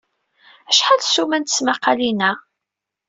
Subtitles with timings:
[0.69, 2.31] Acḥal ssuma n tesmaqalin-a?